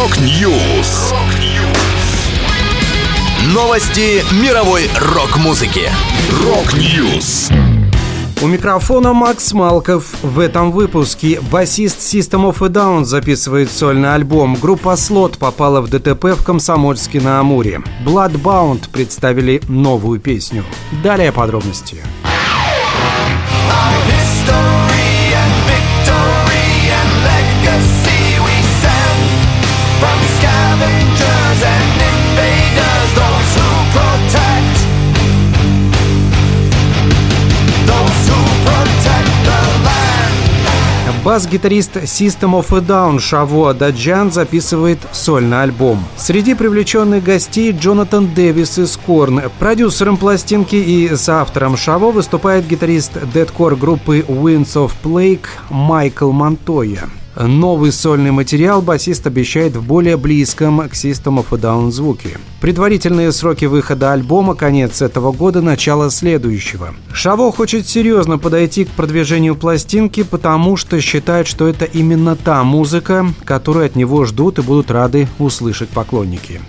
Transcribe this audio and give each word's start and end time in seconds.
Rock 0.00 0.50
News. 0.50 1.12
Новости 3.52 4.24
мировой 4.42 4.88
рок-музыки. 4.98 5.90
Rock 6.42 6.90
News. 6.90 7.50
У 8.40 8.46
микрофона 8.46 9.12
Макс 9.12 9.52
Малков. 9.52 10.06
В 10.22 10.38
этом 10.38 10.72
выпуске 10.72 11.38
басист 11.52 11.98
System 11.98 12.50
of 12.50 12.64
a 12.64 12.70
Down 12.70 13.04
записывает 13.04 13.70
сольный 13.70 14.14
альбом. 14.14 14.54
Группа 14.54 14.96
Слот 14.96 15.36
попала 15.36 15.82
в 15.82 15.90
ДТП 15.90 16.34
в 16.34 16.44
Комсомольске 16.44 17.20
на 17.20 17.38
Амуре. 17.38 17.82
Bloodbound 18.02 18.88
представили 18.90 19.60
новую 19.68 20.18
песню. 20.18 20.64
Далее 21.02 21.30
подробности. 21.30 22.02
History 22.24 24.29
Бас-гитарист 41.24 41.96
System 41.96 42.54
of 42.54 42.74
a 42.74 42.80
Down 42.80 43.18
Шаво 43.18 43.74
Даджан 43.74 44.32
записывает 44.32 44.98
сольный 45.12 45.62
альбом. 45.62 46.02
Среди 46.16 46.54
привлеченных 46.54 47.22
гостей 47.22 47.72
Джонатан 47.72 48.32
Дэвис 48.32 48.78
из 48.78 48.96
Корн. 48.96 49.42
Продюсером 49.58 50.16
пластинки 50.16 50.76
и 50.76 51.14
соавтором 51.14 51.76
Шаво 51.76 52.10
выступает 52.10 52.66
гитарист 52.66 53.12
дедкор 53.34 53.76
группы 53.76 54.20
Winds 54.20 54.74
of 54.76 54.92
Plague 55.04 55.46
Майкл 55.68 56.30
Монтоя. 56.32 57.10
Новый 57.36 57.92
сольный 57.92 58.32
материал 58.32 58.82
басист 58.82 59.26
обещает 59.26 59.76
в 59.76 59.82
более 59.82 60.16
близком 60.16 60.80
к 60.88 60.92
System 60.92 61.44
of 61.44 61.46
a 61.52 61.56
Down 61.56 61.90
звуке. 61.90 62.38
Предварительные 62.60 63.30
сроки 63.32 63.66
выхода 63.66 64.12
альбома– 64.12 64.54
конец 64.56 65.00
этого 65.00 65.30
года, 65.32 65.62
начало 65.62 66.10
следующего. 66.10 66.94
Шаво 67.12 67.52
хочет 67.52 67.88
серьезно 67.88 68.36
подойти 68.36 68.84
к 68.84 68.90
продвижению 68.90 69.54
пластинки, 69.54 70.24
потому 70.24 70.76
что 70.76 71.00
считает, 71.00 71.46
что 71.46 71.68
это 71.68 71.84
именно 71.84 72.34
та 72.34 72.64
музыка, 72.64 73.26
которую 73.44 73.86
от 73.86 73.96
него 73.96 74.24
ждут 74.24 74.58
и 74.58 74.62
будут 74.62 74.90
рады 74.90 75.28
услышать 75.38 75.88
поклонники. 75.90 76.60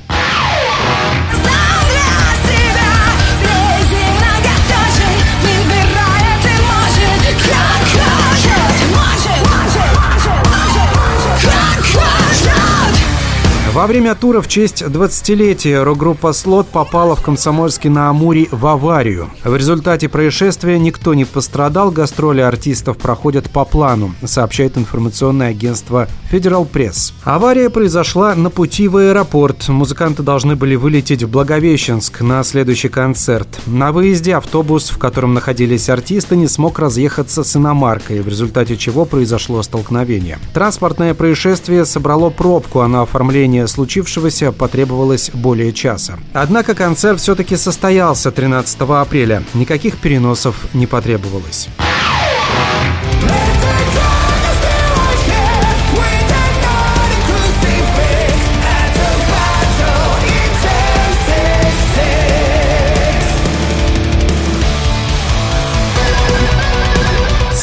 Во 13.73 13.87
время 13.87 14.15
тура 14.15 14.41
в 14.41 14.49
честь 14.49 14.81
20-летия 14.81 15.81
рок-группа 15.81 16.33
«Слот» 16.33 16.67
попала 16.67 17.15
в 17.15 17.21
Комсомольске 17.21 17.89
на 17.89 18.09
Амуре 18.09 18.49
в 18.51 18.67
аварию. 18.67 19.29
В 19.45 19.55
результате 19.55 20.09
происшествия 20.09 20.77
никто 20.77 21.13
не 21.13 21.23
пострадал, 21.23 21.89
гастроли 21.89 22.41
артистов 22.41 22.97
проходят 22.97 23.49
по 23.49 23.63
плану, 23.63 24.13
сообщает 24.25 24.77
информационное 24.77 25.51
агентство 25.51 26.09
Federal 26.29 26.69
Press. 26.69 27.13
Авария 27.23 27.69
произошла 27.69 28.35
на 28.35 28.49
пути 28.49 28.89
в 28.89 28.97
аэропорт. 28.97 29.69
Музыканты 29.69 30.21
должны 30.21 30.57
были 30.57 30.75
вылететь 30.75 31.23
в 31.23 31.29
Благовещенск 31.29 32.19
на 32.19 32.43
следующий 32.43 32.89
концерт. 32.89 33.47
На 33.67 33.93
выезде 33.93 34.35
автобус, 34.35 34.89
в 34.89 34.97
котором 34.97 35.33
находились 35.33 35.87
артисты, 35.87 36.35
не 36.35 36.49
смог 36.49 36.77
разъехаться 36.77 37.45
с 37.45 37.55
иномаркой, 37.55 38.19
в 38.19 38.27
результате 38.27 38.75
чего 38.75 39.05
произошло 39.05 39.63
столкновение. 39.63 40.39
Транспортное 40.53 41.13
происшествие 41.13 41.85
собрало 41.85 42.31
пробку, 42.31 42.81
а 42.81 42.89
на 42.89 43.03
оформление 43.03 43.60
случившегося 43.67 44.51
потребовалось 44.51 45.31
более 45.33 45.73
часа. 45.73 46.17
Однако 46.33 46.73
концерт 46.75 47.19
все-таки 47.19 47.55
состоялся 47.55 48.31
13 48.31 48.81
апреля. 48.81 49.43
Никаких 49.53 49.97
переносов 49.97 50.55
не 50.73 50.87
потребовалось. 50.87 51.69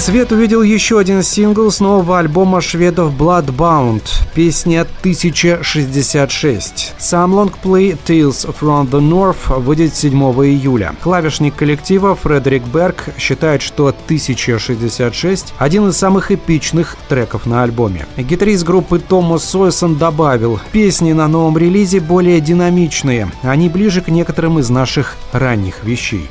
Свет 0.08 0.32
увидел 0.32 0.62
еще 0.62 0.98
один 0.98 1.22
сингл 1.22 1.70
с 1.70 1.80
нового 1.80 2.18
альбома 2.18 2.62
шведов 2.62 3.12
Bloodbound, 3.12 4.04
песня 4.34 4.86
1066. 5.00 6.94
Сам 6.96 7.34
лонгплей 7.34 7.90
Tales 8.06 8.48
from 8.58 8.88
the 8.88 9.02
North 9.02 9.60
выйдет 9.60 9.94
7 9.94 10.18
июля. 10.46 10.94
Клавишник 11.02 11.56
коллектива 11.56 12.16
Фредерик 12.16 12.62
Берг 12.68 13.10
считает, 13.18 13.60
что 13.60 13.88
1066– 13.88 15.52
один 15.58 15.88
из 15.90 15.98
самых 15.98 16.32
эпичных 16.32 16.96
треков 17.10 17.44
на 17.44 17.62
альбоме. 17.62 18.06
Гитарист 18.16 18.64
группы 18.64 19.00
Томас 19.00 19.44
Сойсон 19.44 19.96
добавил, 19.96 20.58
песни 20.72 21.12
на 21.12 21.28
новом 21.28 21.58
релизе 21.58 22.00
более 22.00 22.40
динамичные, 22.40 23.30
они 23.42 23.68
ближе 23.68 24.00
к 24.00 24.08
некоторым 24.08 24.58
из 24.58 24.70
наших 24.70 25.16
ранних 25.32 25.84
вещей. 25.84 26.30